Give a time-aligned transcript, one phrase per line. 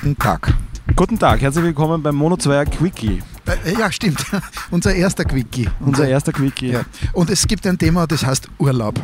[0.00, 0.52] Guten Tag.
[0.96, 3.22] Guten Tag, herzlich willkommen beim Mono 2 Quickie.
[3.46, 4.24] Äh, ja, stimmt.
[4.70, 5.68] Unser erster Quickie.
[5.80, 6.72] Unser erster Quickie.
[6.72, 6.82] Ja.
[7.12, 8.98] Und es gibt ein Thema, das heißt Urlaub.
[8.98, 9.02] Äh,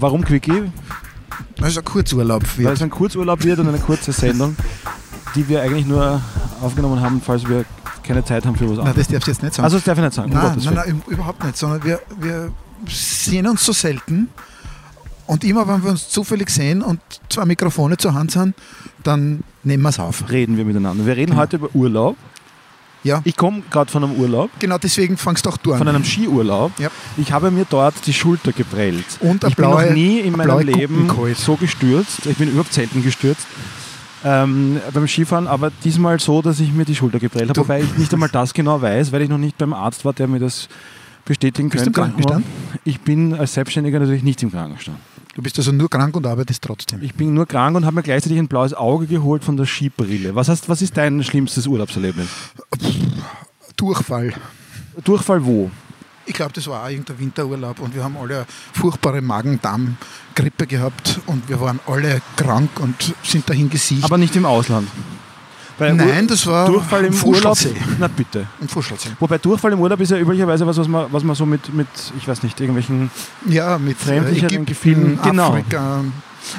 [0.00, 0.70] Warum Quickie?
[1.60, 2.74] Also ein Kurzurlaub Weil wird.
[2.76, 4.56] es ein Kurzurlaub wird und eine kurze Sendung,
[5.34, 6.20] die wir eigentlich nur
[6.62, 7.64] aufgenommen haben, falls wir
[8.02, 9.06] keine Zeit haben für was Nein, anderes.
[9.06, 9.64] das darfst du jetzt nicht sagen.
[9.64, 10.30] Also das darf ich nicht sagen.
[10.32, 11.56] um nein, Gottes nein, nein, überhaupt nicht.
[11.56, 12.52] Sondern wir, wir
[12.88, 14.28] sehen uns so selten.
[15.26, 18.54] Und immer, wenn wir uns zufällig sehen und zwei Mikrofone zur Hand sind,
[19.02, 20.24] dann nehmen wir es auf.
[20.30, 21.06] Reden wir miteinander.
[21.06, 21.42] Wir reden Genau.
[21.42, 22.16] heute über Urlaub.
[23.02, 25.78] Ja, Ich komme gerade von einem Urlaub, genau deswegen fangst du auch du an.
[25.78, 26.72] von einem Skiurlaub.
[26.78, 26.88] Ja.
[27.18, 29.04] Ich habe mir dort die Schulter geprellt.
[29.20, 32.24] Und ich bin blaue- noch nie in eine meinem Leben so gestürzt.
[32.24, 33.46] Ich bin überhaupt selten gestürzt
[34.24, 37.52] ähm, beim Skifahren, aber diesmal so, dass ich mir die Schulter geprellt habe.
[37.52, 40.14] Du- Wobei ich nicht einmal das genau weiß, weil ich noch nicht beim Arzt war,
[40.14, 40.68] der mir das
[41.26, 42.10] bestätigen Bist du könnte.
[42.12, 42.46] im Krankenstand?
[42.84, 44.96] Ich bin als Selbstständiger natürlich nicht im Krankenstand.
[45.34, 47.02] Du bist also nur krank und arbeitest trotzdem.
[47.02, 50.34] Ich bin nur krank und habe mir gleichzeitig ein blaues Auge geholt von der Skibrille.
[50.34, 52.28] Was, heißt, was ist dein schlimmstes Urlaubserlebnis?
[53.76, 54.32] Durchfall.
[55.02, 55.70] Durchfall wo?
[56.26, 61.20] Ich glaube, das war auch irgendein Winterurlaub und wir haben alle eine furchtbare Magen-Darm-Grippe gehabt
[61.26, 64.04] und wir waren alle krank und sind dahin gesiegt.
[64.04, 64.88] Aber nicht im Ausland.
[65.78, 67.58] Bei Nein, das war Durchfall im Urlaub.
[67.98, 68.46] Na bitte.
[68.60, 68.68] Im.
[69.18, 71.88] Wobei Durchfall im Urlaub ist ja üblicherweise was, was man, was man so mit, mit,
[72.16, 73.10] ich weiß nicht, irgendwelchen.
[73.46, 75.48] Ja, mit äh, Fremdlicheren Ägypten, Gefilden, genau.
[75.50, 76.04] Afrika.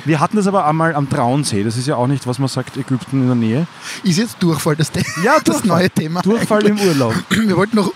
[0.03, 1.63] Wir hatten das aber einmal am Traunsee.
[1.63, 3.67] Das ist ja auch nicht, was man sagt, Ägypten in der Nähe.
[4.03, 4.91] Ist jetzt Durchfall das,
[5.23, 5.67] Ja, das Durchfall.
[5.67, 6.21] neue Thema?
[6.21, 7.13] Durchfall im Urlaub.
[7.29, 7.91] Wir wollten noch.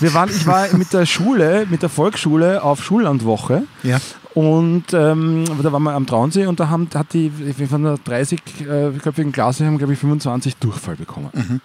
[0.00, 3.64] Wir waren, ich war mit der Schule, mit der Volksschule auf Schullandwoche.
[3.82, 3.98] Ja.
[4.34, 7.30] Und ähm, da waren wir am Traunsee und da haben, hat die
[7.68, 11.30] von der 30-köpfigen Klasse haben, glaube ich, 25 Durchfall bekommen.
[11.32, 11.60] Mhm.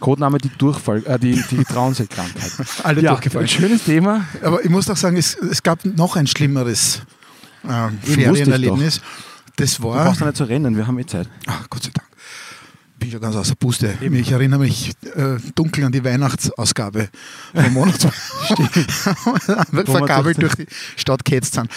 [0.00, 2.52] Codename die Durchfall, äh, die, die Traunsee-Krankheit.
[2.84, 3.46] Alle ja, durchgefallen.
[3.46, 4.24] ein schönes Thema.
[4.42, 7.02] Aber ich muss auch sagen, es, es gab noch ein schlimmeres
[7.66, 9.00] äh, Ferienerlebnis.
[9.56, 10.04] Das Du war.
[10.04, 11.28] brauchst ja nicht zu rennen, wir haben eh Zeit.
[11.46, 12.08] Ach, Gott sei Dank.
[13.04, 13.98] Bin schon ganz außer Puste.
[14.00, 17.10] Ich erinnere mich äh, dunkel an die Weihnachtsausgabe
[17.52, 18.00] vom Monat.
[19.84, 20.66] Verkabelt durch die
[20.96, 21.68] Stadt sind.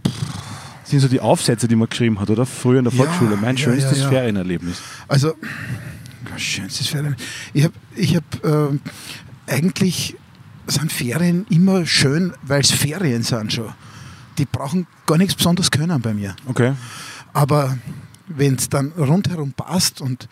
[0.03, 2.45] Das sind so die Aufsätze, die man geschrieben hat, oder?
[2.45, 3.37] Früher in der Ja, Volksschule.
[3.37, 4.09] Mein ja, schönstes ja, ja.
[4.09, 4.81] Ferienerlebnis.
[5.07, 5.33] Also,
[6.39, 7.27] schönstes Ferienerlebnis.
[7.53, 8.81] Ich habe ich hab, ähm,
[9.47, 10.15] eigentlich
[10.67, 13.73] sind Ferien immer schön, weil es Ferien sind schon.
[14.37, 16.35] Die brauchen gar nichts besonders können bei mir.
[16.47, 16.73] Okay.
[17.33, 17.77] Aber
[18.27, 20.27] wenn es dann rundherum passt und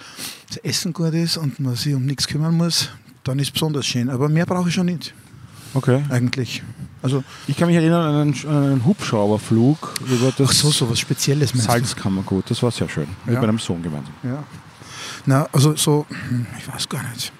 [0.47, 2.89] das Essen gut ist und man sich um nichts kümmern muss,
[3.23, 4.09] dann ist es besonders schön.
[4.09, 5.13] Aber mehr brauche ich schon nicht,
[5.73, 6.03] Okay.
[6.09, 6.63] eigentlich.
[7.01, 10.89] Also, Ich kann mich erinnern an einen, an einen Hubschrauberflug über das ach so, so
[10.89, 11.51] was Spezielles?
[11.51, 12.49] Salzkammergut.
[12.49, 13.07] Das war sehr schön.
[13.25, 13.41] Mit Ja.
[13.41, 14.13] meinem Sohn gemeinsam.
[14.23, 14.43] Ja.
[15.29, 17.31] Na, also so, hm, ich weiß gar nicht.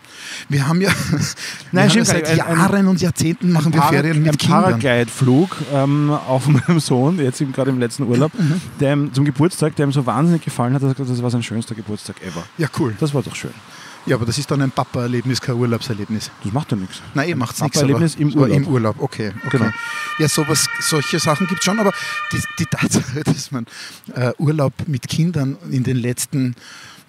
[0.47, 1.19] Wir haben ja, wir
[1.72, 2.27] Nein, haben ja gar seit.
[2.27, 4.61] Ein- ein- Jahren und Jahrzehnten machen wir Para- Ferien mit ein Kindern.
[4.63, 8.61] Paraglide-Flug ähm, auf meinem Sohn, jetzt eben gerade im letzten Urlaub, Mhm.
[8.79, 11.31] der ihm zum Geburtstag, der ihm so wahnsinnig gefallen hat, dass er gesagt das war
[11.31, 12.43] sein schönster Geburtstag ever.
[12.59, 12.96] Ja, cool.
[12.99, 13.53] Das war doch schön.
[14.05, 16.29] Ja, aber das ist dann ein Papa-Erlebnis, kein Urlaubserlebnis.
[16.43, 17.02] Das macht ja nichts.
[17.16, 17.75] Nein, ihr macht nichts.
[17.79, 18.55] Papa-Erlebnis im Urlaub.
[18.58, 19.31] Im Urlaub, okay.
[19.47, 19.58] okay.
[19.58, 19.72] Genau.
[20.19, 21.91] Ja, sowas, solche Sachen gibt es schon, aber
[22.31, 23.66] die, die Tatsache, dass man
[24.14, 26.55] äh, Urlaub mit Kindern in den letzten,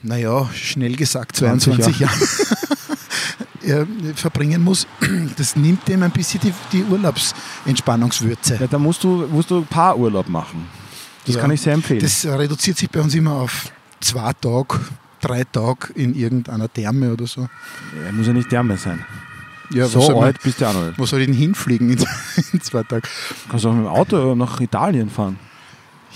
[0.03, 2.21] naja, schnell gesagt 20 22 Jahren
[3.63, 4.87] äh, verbringen muss,
[5.37, 8.59] das nimmt dem ein bisschen die, die Urlaubsentspannungswürze.
[8.61, 10.67] Ja, da musst du, musst du Paarurlaub machen.
[11.27, 11.41] Das Ja.
[11.43, 12.01] kann ich sehr empfehlen.
[12.01, 13.71] Das reduziert sich bei uns immer auf
[14.01, 14.81] zwei Tage,
[15.21, 17.43] drei Tage in irgendeiner Therme oder so.
[17.43, 19.05] ja, muss ja nicht Therme sein.
[19.73, 22.05] Ja, so man, alt bist du auch noch wo soll ich denn hinfliegen in,
[22.53, 23.03] in zwei Tagen?
[23.45, 25.39] Du kannst auch mit dem Auto nach Italien fahren.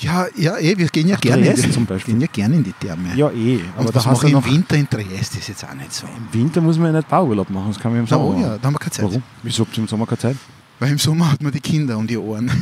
[0.01, 2.15] Ja, ja, eh, wir gehen ja Ach, gerne in die, zum Beispiel.
[2.15, 3.15] gehen ja gerne in die Therme.
[3.15, 3.61] Ja, eh.
[3.77, 5.93] Aber und da was hast mache ich im Winter in Triest, ist jetzt auch nicht
[5.93, 6.07] so.
[6.07, 8.59] im Winter muss man ja nicht Bauurlaub machen, das kann man im Sommer oh ja,
[8.59, 9.05] da haben wir keine Zeit.
[9.05, 9.23] Warum?
[9.43, 10.37] Wieso habt ihr im Sommer keine Zeit?
[10.81, 12.51] Weil im Sommer hat man die Kinder um die Ohren.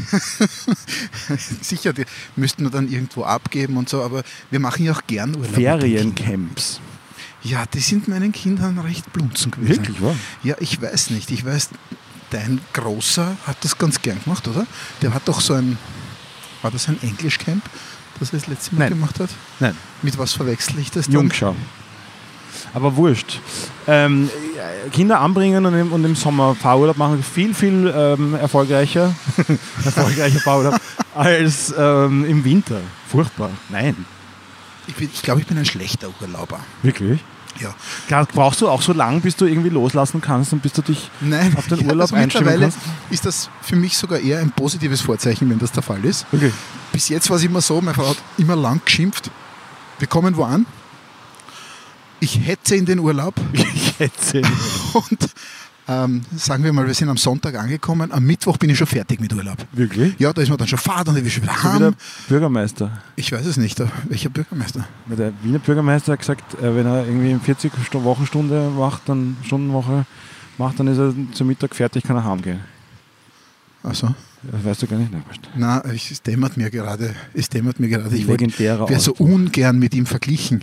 [1.62, 2.04] Sicher, die
[2.36, 5.54] müssten wir dann irgendwo abgeben und so, aber wir machen ja auch gern Urlaub.
[5.54, 6.80] Feriencamps.
[7.42, 9.78] Ja, die sind meinen Kindern recht blunzen gewesen.
[9.78, 10.14] Wirklich, wahr?
[10.44, 11.30] Ja, ich weiß nicht.
[11.30, 11.70] Ich weiß,
[12.30, 14.66] dein Großer hat das ganz gern gemacht, oder?
[15.00, 15.78] Der hat doch so ein,
[16.62, 17.62] war das ein Englischcamp,
[18.18, 18.88] das er das letzte Mal Nein.
[18.90, 19.30] gemacht hat?
[19.60, 19.76] Nein.
[20.02, 21.14] Mit was verwechsel ich das dann?
[21.14, 21.54] Jungschau.
[22.74, 23.40] Aber wurscht.
[23.86, 29.14] Ähm, äh, Kinder anbringen und im, und im Sommer Fahrurlaub machen viel, viel ähm, erfolgreicher,
[29.84, 30.80] erfolgreicher Fahrurlaub
[31.14, 32.80] als ähm, im Winter.
[33.08, 33.50] Furchtbar.
[33.68, 34.06] Nein.
[34.86, 36.60] Ich, ich glaube, ich bin ein schlechter Urlauber.
[36.82, 37.20] Wirklich?
[37.60, 37.74] Ja.
[38.06, 41.10] Klar, brauchst du auch so lang, bis du irgendwie loslassen kannst und bis du dich
[41.20, 42.78] Nein, auf den ja, Urlaub also einstimmen mittlerweile kannst?
[43.10, 46.26] ist das für mich sogar eher ein positives Vorzeichen, wenn das der Fall ist.
[46.32, 46.54] Wirklich?
[46.92, 49.30] Bis jetzt war es immer so, meine Frau hat immer lang geschimpft.
[49.98, 50.66] Wir kommen wo an.
[52.20, 54.42] Ich hetze in den Urlaub Ich hätte
[54.94, 55.18] und
[56.04, 58.12] ähm, sagen wir mal, wir sind am Sonntag angekommen.
[58.12, 59.56] Am Mittwoch bin ich schon fertig mit Urlaub.
[59.72, 60.14] Wirklich?
[60.18, 61.86] Ja, da ist man dann schon Fahrt und ich will schon wieder So wie der
[61.88, 61.94] heim.
[62.28, 63.02] Bürgermeister.
[63.16, 64.86] Ich weiß es nicht, welcher Bürgermeister.
[65.06, 70.04] Der Wiener Bürgermeister hat gesagt, äh, wenn er irgendwie 40 Stu- Wochenstunde macht, dann Stundenwoche
[70.58, 72.60] macht, dann ist er zum Mittag fertig, kann er heimgehen.
[73.82, 74.02] Das
[74.64, 75.10] weißt du gar nicht,
[75.56, 77.14] na, ich- es dämmert mir gerade.
[77.34, 78.14] Es dämmert mir gerade.
[78.16, 80.62] Ich wäre so ungern mit ihm verglichen.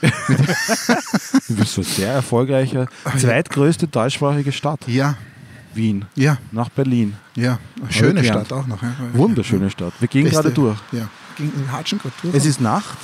[0.00, 2.86] Du bist so sehr erfolgreicher.
[3.18, 4.80] Zweitgrößte deutschsprachige Stadt.
[4.86, 5.16] Ja,
[5.74, 6.04] Wien.
[6.14, 7.14] ja, Nach Berlin.
[7.36, 7.58] ja.
[7.90, 8.24] Schöne.
[8.24, 8.82] Stadt auch noch.
[8.82, 8.92] Ja.
[9.12, 9.92] Wunderschöne Stadt.
[10.00, 10.78] Wir gehen Beste- gerade durch.
[10.92, 11.08] Ja,
[11.38, 12.34] in Hatschen gerade durch.
[12.34, 12.98] Es ist Nacht.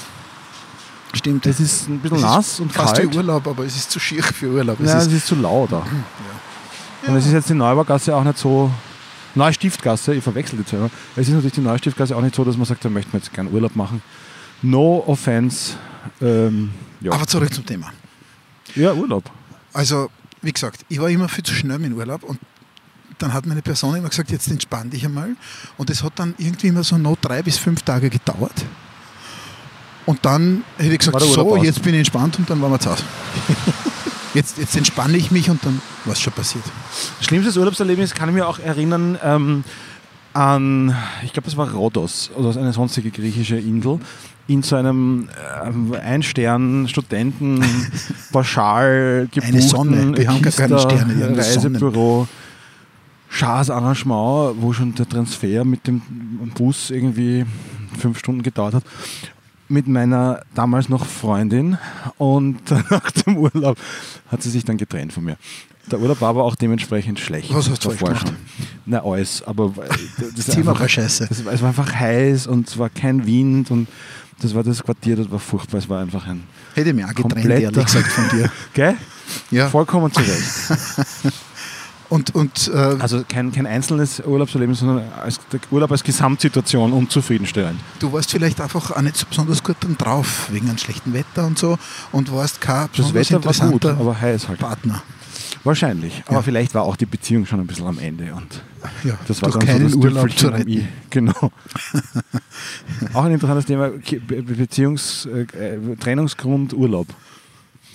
[1.12, 1.46] Stimmt.
[1.46, 3.12] Es ist ein bisschen Es nass und fast kalt.
[3.12, 4.80] wie Urlaub, aber es ist zu schier für Urlaub.
[4.80, 5.86] Es Ja, ist, es ist zu laut da.
[7.06, 8.70] Und es ist jetzt die Neubaugasse auch nicht so.
[9.36, 10.78] Neustiftgasse, ich verwechsel die zwei.
[10.78, 10.90] immer.
[11.14, 13.32] Es ist natürlich die Neustiftgasse auch nicht so, dass man sagt, da möchten wir jetzt
[13.32, 14.02] gerne Urlaub machen.
[14.62, 15.74] No offense.
[16.20, 17.12] Ähm, ja.
[17.12, 17.92] aber zurück zum Thema.
[18.74, 19.30] ja, Urlaub.
[19.72, 20.08] Also,
[20.42, 22.38] wie gesagt, ich war immer viel zu schnell mit Urlaub und
[23.18, 25.36] dann hat meine Person immer gesagt, jetzt entspann dich einmal.
[25.76, 28.64] Und es hat dann irgendwie immer so noch drei bis fünf Tage gedauert.
[30.04, 32.90] Und dann hätte ich gesagt, so, jetzt bin ich entspannt und dann waren wir zu
[32.90, 33.02] Hause.
[34.36, 36.64] jetzt, jetzt entspanne ich mich und dann war es schon passiert.
[37.20, 39.64] Schlimmstes Urlaubserlebnis kann ich mir auch erinnern ähm,
[40.32, 40.94] an,
[41.24, 43.98] ich glaube, es war Rhodos oder eine sonstige griechische Insel.
[44.48, 45.28] In so einem
[45.64, 47.64] ähm, Ein-Stern-Studenten
[48.32, 49.90] pauschal Eine Sonne.
[49.90, 52.28] gebuchten Wir haben gar keine Sterne, wir haben Reisebüro.
[53.28, 56.00] Schars Arrangement, wo schon der Transfer mit dem
[56.54, 57.44] Bus irgendwie
[57.98, 58.84] fünf Stunden gedauert hat.
[59.68, 61.76] Mit meiner damals noch Freundin
[62.18, 63.76] und nach dem Urlaub
[64.28, 65.36] hat sie sich dann getrennt von mir.
[65.90, 67.52] Der Urlaub war aber auch dementsprechend schlecht.
[67.54, 68.32] Was hast du gemacht?
[68.86, 69.42] Na, alles.
[69.46, 69.72] Aber
[70.18, 71.28] das Das Thema war scheiße.
[71.30, 73.88] es war einfach heiß und es war kein Wind und
[74.40, 75.78] das war das Quartier, das war furchtbar.
[75.78, 76.42] Es war einfach ein.
[76.74, 78.50] Hätte mich auch getrennt, ehrlich gesagt, von dir.
[78.74, 78.96] Gell?
[79.50, 79.68] Ja.
[79.68, 81.32] Vollkommen zurecht.
[82.08, 87.80] Und, und äh, Also kein, kein einzelnes Urlaubserlebnis, sondern als, der Urlaub als Gesamtsituation unzufriedenstellend.
[87.98, 91.46] du warst vielleicht einfach auch nicht so besonders gut dann drauf, wegen einem schlechten Wetter
[91.46, 91.78] und so,
[92.12, 94.60] und warst kein Das Wetter war gut, aber heiß halt.
[94.60, 95.02] Partner.
[95.64, 96.22] Wahrscheinlich.
[96.26, 96.42] Aber Ja.
[96.42, 98.32] vielleicht war auch die Beziehung schon ein bisschen am Ende.
[98.34, 98.62] Und
[99.02, 100.86] Ja, das war dann keinen so das Urlaub zu retten.
[101.10, 101.50] Genau.
[103.14, 107.08] auch ein interessantes Thema, Beziehungs-, äh, Trennungsgrund Urlaub.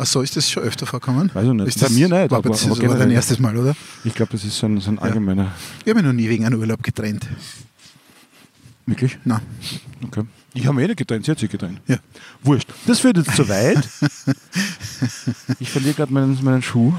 [0.02, 1.30] Ach so, ist das schon öfter vorkommen?
[1.32, 1.68] Weiß ich nicht.
[1.68, 3.76] Ist Bei das, mir nicht, aber- das aber war dein erstes Mal, oder?
[4.04, 5.52] Ich glaube, das ist so ein, so ein allgemeiner...
[5.86, 7.28] Ich habe mich noch nie wegen einem Urlaub getrennt.
[8.88, 9.20] Wirklich?
[9.26, 9.42] Nein.
[10.04, 10.24] Okay.
[10.56, 11.80] Ich habe mich eh nicht getrennt, sie hat sich getrennt.
[11.88, 11.98] Ja.
[12.44, 12.68] Wurscht.
[12.88, 13.88] Das führt jetzt zu weit.
[15.60, 16.94] Ich verliere gerade meinen, meinen Schuh.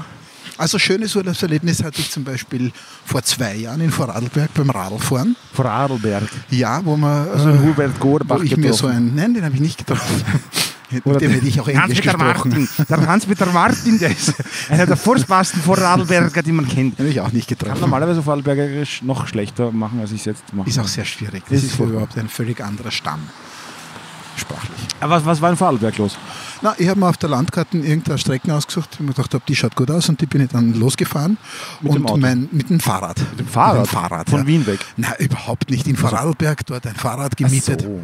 [0.57, 2.71] Also schönes Urlaubserlebnis hatte ich zum Beispiel
[3.05, 5.35] vor zwei Jahren in Vorarlberg beim Radlfahren.
[5.51, 6.29] Vorarlberg.
[6.51, 9.09] Ja, wo man Also äh, Hubert Gorbach wo ich mir so getroffen.
[9.09, 10.23] ein, nein, den habe ich nicht getroffen.
[10.93, 12.17] Mit Oder dem hätte ich auch Englisch Hans-Peter.
[12.17, 12.69] Martin.
[12.89, 14.33] Der Hans-Peter Martin, der ist
[14.69, 16.99] einer der furchtbarsten Vorarlberger, die man kennt.
[16.99, 17.81] Habe ich auch nicht Kann getroffen.
[17.81, 20.69] normalerweise Vorarlbergerisch noch schlechter machen, als ich es jetzt mache.
[20.69, 21.43] Ist auch sehr schwierig.
[21.49, 21.93] Das Ist ist, furchtbar.
[21.93, 23.21] überhaupt ein völlig anderer Stamm.
[24.35, 24.87] Sprachlich.
[24.99, 26.17] Aber was, was war in Vorarlberg los?
[26.63, 29.55] Na, ich habe mir auf der Landkarte irgendeine Strecken ausgesucht, und mir gedacht habe, die
[29.55, 31.37] schaut gut aus und die bin ich dann losgefahren.
[31.81, 32.17] Mit und dem Auto?
[32.17, 33.19] Mein, mit dem Fahrrad.
[33.19, 33.81] Mit dem Fahrrad?
[33.81, 34.47] Mit dem Fahrrad Von ja.
[34.47, 34.79] Wien weg?
[34.97, 35.87] Na, überhaupt nicht.
[35.87, 37.81] In Vorarlberg dort ein Fahrrad gemietet.
[37.81, 37.99] Ach so.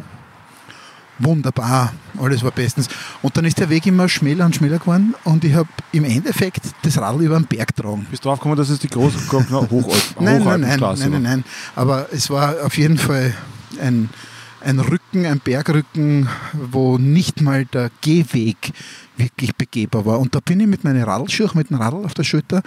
[1.20, 2.88] Wunderbar, alles war bestens.
[3.20, 6.62] Und dann ist der Weg immer schmäler und schmäler geworden und ich habe im Endeffekt
[6.82, 8.06] das Radl über den Berg getragen.
[8.10, 11.22] Bist du drauf gekommen, dass es die große Hochalp Nein, nein, nein, nein, Hochalpenstraße nein,
[11.22, 11.44] nein.
[11.76, 13.34] Aber es war auf jeden Fall
[13.82, 14.08] ein,
[14.62, 18.72] ein Rücken, ein Bergrücken, wo nicht mal der Gehweg
[19.18, 20.18] wirklich begehbar war.
[20.18, 22.62] Und da bin ich mit meinen Radlschuhen, mit dem Radl auf der Schulter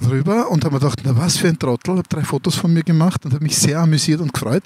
[0.00, 2.84] drüber und habe mir gedacht, na was für ein Trottel, habe drei Fotos von mir
[2.84, 4.62] gemacht und habe mich sehr amüsiert und gefreut.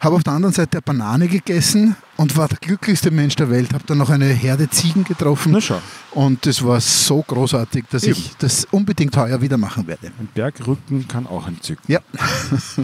[0.00, 3.72] Habe auf der anderen Seite eine Banane gegessen und war der glücklichste Mensch der Welt.
[3.74, 5.52] Habe dann noch eine Herde Ziegen getroffen.
[5.52, 5.80] Na schau.
[6.12, 8.12] Und das war so großartig, dass Eben.
[8.12, 10.08] ich das unbedingt heuer wieder machen werde.
[10.18, 11.84] Ein Bergrücken kann auch entzücken.
[11.92, 12.00] Ja,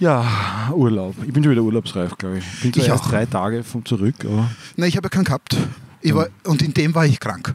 [0.00, 1.14] Ja, Urlaub.
[1.26, 2.44] Ich bin schon wieder urlaubsreif, glaube ich.
[2.62, 3.10] Bin zwar Ich erst auch.
[3.10, 4.50] drei Tage vom zurück, aber.
[4.76, 5.58] Nein, ich habe ja keinen gehabt.
[6.00, 7.54] Ich war, und in dem war ich krank.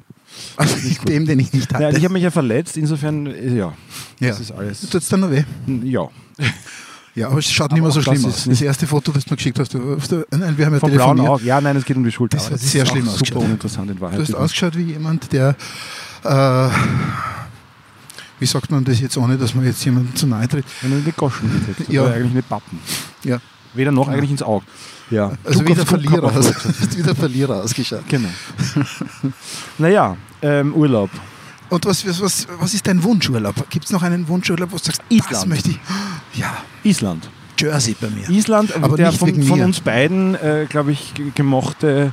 [0.56, 1.82] Also in dem, den ich nicht hatte.
[1.84, 3.74] Ja, ich habe mich ja verletzt, insofern, äh, ja.
[4.20, 4.30] Ja.
[4.30, 4.82] Das ist alles.
[4.82, 5.44] Tut es dann noch weh?
[5.84, 6.08] Ja.
[7.16, 8.44] Ja, aber es schaut nicht mehr Aber so das schlimm ist aus.
[8.46, 9.80] Das erste Foto, das du mir geschickt hast, du,
[10.32, 11.20] nein, wir haben ja Vom blauen.
[11.22, 11.44] Auge.
[11.46, 12.36] Ja, nein, es geht um die Schulter.
[12.38, 13.44] Das aber hat ist sehr schlimm super ausgeschaut.
[13.44, 14.18] uninteressant in Wahrheit.
[14.20, 15.56] Du hast ausgeschaut wie jemand, der,
[16.24, 16.68] äh,
[18.40, 20.66] wie sagt man das jetzt, ohne dass man jetzt jemandem zu nahe tritt?
[20.82, 22.04] Wenn du in die Goschen geht, Ja.
[22.06, 22.12] ja.
[22.14, 22.80] eigentlich nicht Pappen.
[23.24, 23.40] Ja.
[23.74, 24.66] Weder noch eigentlich ins Auge.
[25.10, 25.32] Ja.
[25.44, 28.04] Also wie der Verlierer, hast wie der Verlierer ausgeschaut.
[28.10, 28.30] Genau.
[29.78, 31.10] naja, ähm, Urlaub.
[31.70, 33.70] Und was, was, was, ist dein Wunschurlaub?
[33.70, 35.48] Gibt es noch einen Wunschurlaub, wo du sagst, das Island.
[35.48, 35.80] möchte ich?
[36.36, 37.30] Ja, Island.
[37.60, 38.30] Jersey bei mir.
[38.30, 42.12] Island, Aber der von, von uns beiden, äh, glaube ich, ge- gemochte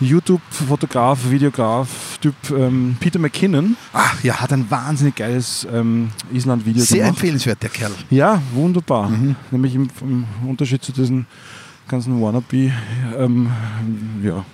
[0.00, 7.10] YouTube-Fotograf, Videograf-Typ ähm, Peter McKinnon Ah, ja, hat ein wahnsinnig geiles ähm, Island-Video sehr gemacht.
[7.10, 7.92] empfehlenswert, der Kerl.
[8.10, 9.08] Ja, wunderbar.
[9.10, 9.36] Mhm.
[9.50, 11.26] Nämlich im, im Unterschied zu diesen
[11.88, 12.72] ganzen Wannabe
[13.18, 13.50] ähm,
[14.22, 14.44] ja,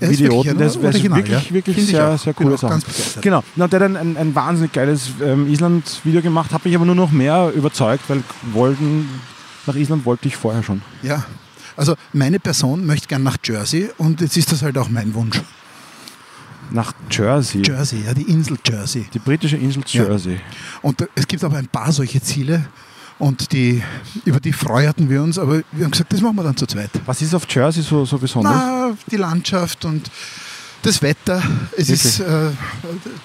[0.00, 0.58] Ist Idioten.
[0.58, 1.04] wirklich Das ist wirklich,
[1.48, 1.54] ja.
[1.54, 2.82] wirklich Finde ich sehr, sehr coole auch Sachen.
[3.20, 6.84] Genau, Na, der hat ein, ein, ein wahnsinnig geiles ähm, Island-Video gemacht, hat mich aber
[6.84, 9.08] nur noch mehr überzeugt, weil wollten,
[9.66, 10.82] nach Island wollte ich vorher schon.
[11.02, 11.24] Ja,
[11.76, 15.40] also meine Person möchte gern nach Jersey und jetzt ist das halt auch mein Wunsch.
[16.72, 17.62] Nach Jersey.
[17.66, 19.06] Jersey, ja, die Insel Jersey.
[19.12, 20.04] Die britische Insel Ja.
[20.04, 20.38] Jersey.
[20.82, 22.64] Und da- es gibt aber ein paar solche Ziele
[23.20, 23.82] und die,
[24.24, 26.90] über die freuerten wir uns, aber wir haben gesagt, das machen wir dann zu zweit.
[27.04, 28.54] Was ist auf Jersey so, so besonders?
[28.54, 30.10] Na, die Landschaft und
[30.82, 31.42] das Wetter.
[31.76, 32.04] Es Wirklich?
[32.04, 32.50] ist, äh,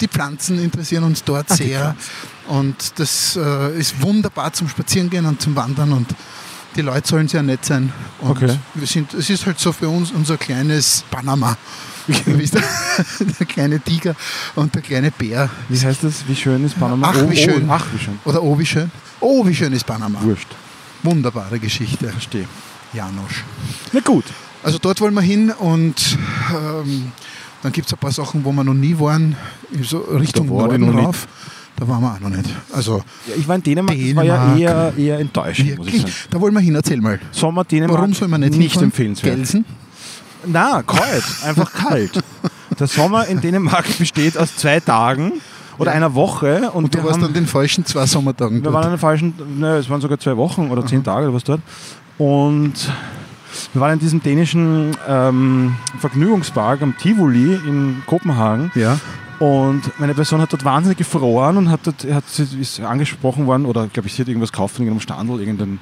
[0.01, 1.95] die Pflanzen interessieren uns dort die sehr.
[2.47, 6.07] Und das äh, ist wunderbar zum Spazierengehen und zum Wandern und
[6.75, 7.91] die Leute sollen sehr nett sein.
[8.19, 8.57] Und Okay.
[8.73, 11.57] wir sind, es ist halt so für uns unser kleines Panama.
[12.07, 14.15] Der, kleine Tiger
[14.53, 15.49] und der kleine Bär.
[15.69, 16.27] Wie heißt das?
[16.27, 17.11] Wie schön ist Panama?
[17.11, 17.67] Ach, wie schön.
[17.67, 18.19] ach, wie schön.
[18.25, 18.91] Oder oh, wie schön.
[19.19, 20.19] Oh, wie schön ist Panama.
[20.21, 20.49] Wurscht.
[21.01, 22.09] Wunderbare Geschichte.
[22.09, 22.47] Verstehe.
[22.93, 23.43] Janosch.
[23.91, 24.25] Na gut.
[24.61, 26.17] Also dort wollen wir hin und
[26.53, 27.11] ähm,
[27.63, 29.35] dann gibt es ein paar Sachen, wo wir noch nie waren,
[29.81, 31.27] so Richtung Da war Norden rauf.
[31.77, 32.49] Da waren wir auch noch nicht.
[32.73, 34.59] Also Ja, ich war in Dänemark, das war ja Dänemark.
[34.59, 36.13] eher, eher enttäuschend, muss ich sagen.
[36.29, 37.19] da wollen wir hin, erzähl mal.
[37.31, 38.85] Sommer Dänemark Warum soll man nicht, nicht hinfahren?
[38.85, 39.35] empfehlenswert.
[39.35, 39.65] Gelsen?
[40.47, 42.11] Na, kalt, einfach kalt.
[42.79, 45.33] Der Sommer in Dänemark besteht aus zwei Tagen
[45.77, 45.97] oder Ja.
[45.97, 48.85] einer Woche und, Und du warst haben, an den falschen zwei Sommertagen wir waren dort.
[48.85, 51.61] an den falschen, ne, es waren sogar zwei Wochen oder zehn Tage oder was dort
[52.17, 52.73] und
[53.73, 58.97] wir waren in diesem dänischen ähm, Vergnügungspark am Tivoli in Kopenhagen Ja,
[59.39, 63.87] Und meine Person hat dort wahnsinnig gefroren und hat dort, hat, ist angesprochen worden oder
[63.87, 65.77] glaube ich, sie hat irgendwas gekauft von irgendeinem Standel, irgendeine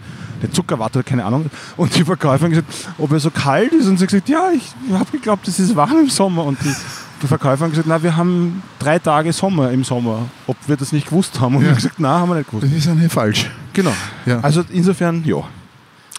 [0.51, 1.45] Zuckerwatte oder keine Ahnung.
[1.77, 4.63] Und die Verkäuferin gesagt, ob er so kalt ist und sie hat gesagt, ja, ich
[4.91, 6.45] habe geglaubt, es ist warm im Sommer.
[6.45, 6.73] Und die,
[7.21, 11.07] die Verkäuferin gesagt, na, wir haben drei Tage Sommer im Sommer, ob wir das nicht
[11.09, 11.55] gewusst haben.
[11.55, 11.69] Und Ja.
[11.69, 12.65] haben gesagt, na, haben wir nicht gewusst.
[12.65, 13.51] das ist ja nicht falsch.
[13.73, 13.93] Genau.
[14.25, 14.39] Ja.
[14.39, 15.37] Also insofern, ja.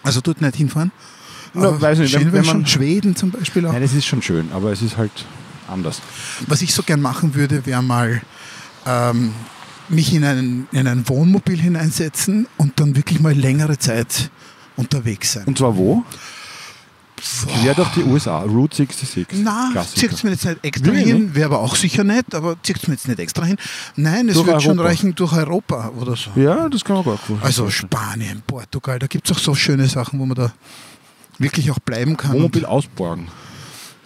[0.05, 0.93] Also dort nicht hinfahren.
[1.53, 3.73] Na, weiß nicht, schön wenn- wenn man- schon Schweden zum Beispiel auch.
[3.73, 5.11] Nein, es ist schon schön, aber es ist halt
[5.69, 6.01] anders.
[6.47, 8.23] Was ich so gern machen würde, wäre mal
[8.87, 9.33] ähm,
[9.89, 14.31] mich in ein, in ein Wohnmobil hineinsetzen und dann wirklich mal längere Zeit
[14.77, 15.45] unterwegs sein.
[15.45, 16.05] Und zwar wo?
[17.65, 19.39] Ja, doch die USA, Route 66.
[19.43, 20.11] Na, Klassiker.
[20.11, 22.95] zieht mir jetzt nicht extra Wirklich hin, wäre aber auch sicher nett, aber zieht mir
[22.95, 23.57] jetzt nicht extra hin.
[23.97, 26.31] Nein, es Durch wird schon reichen durch Europa oder so.
[26.37, 27.71] Ja, das kann man gar nicht Also.
[27.71, 30.53] Spanien, Portugal, da gibt es auch so schöne Sachen, wo man da
[31.39, 32.35] wirklich auch bleiben kann.
[32.35, 33.29] Wohnmobil ausborgen.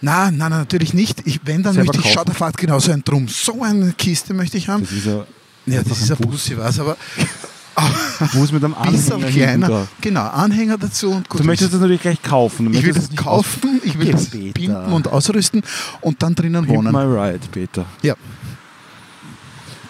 [0.01, 1.21] Nein, nein, natürlich nicht.
[1.25, 2.15] Ich, wenn, dann Selber möchte ich, kaufen.
[2.15, 3.27] schau, da fahrt genauso ein Drum.
[3.27, 4.83] So eine Kiste möchte ich haben.
[4.83, 5.25] Das ist ja
[5.65, 6.47] Ja, das ist ein Bus.
[6.49, 6.95] Ich weiß, aber
[8.33, 9.67] Bus mit einem Anhänger hinten kleiner.
[9.67, 9.87] drauf.
[10.01, 11.41] Genau, Anhänger dazu und gut.
[11.41, 12.73] Du möchtest das natürlich gleich kaufen.
[12.73, 15.63] Ich will das kaufen, ich will das binden und ausrüsten
[16.01, 16.91] und dann drinnen Pimp wohnen.
[16.93, 17.85] my ride, Peter.
[18.01, 18.15] Ja.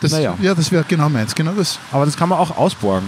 [0.01, 0.35] Das, Naja.
[0.41, 1.35] Ja, das wäre genau meins.
[1.35, 1.77] Genau das.
[1.91, 3.07] Aber das kann man auch ausborgen.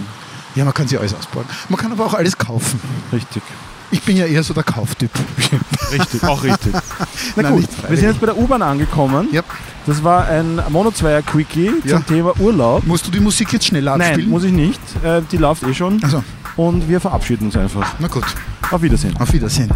[0.54, 1.46] Ja, man kann sich alles ausbauen.
[1.70, 2.78] Man kann aber auch alles kaufen.
[3.12, 3.42] Richtig.
[3.92, 5.10] Ich bin ja eher so der Kauftyp.
[5.92, 6.72] Richtig, auch richtig.
[7.36, 9.28] Na Nein, gut, nicht wir sind jetzt bei der U-Bahn angekommen.
[9.32, 9.42] Ja.
[9.86, 11.96] Das war ein Mono-Zweier-Quickie Ja.
[11.96, 12.84] zum Thema Urlaub.
[12.86, 14.30] Musst du die Musik jetzt schneller Nein, abspielen?
[14.30, 14.80] muss ich nicht.
[15.04, 16.02] Äh, die läuft eh schon.
[16.02, 16.24] Also,
[16.56, 17.94] Und wir verabschieden uns einfach.
[17.98, 18.24] na gut.
[18.70, 19.14] Auf Wiedersehen.
[19.18, 19.70] Auf Wiedersehen.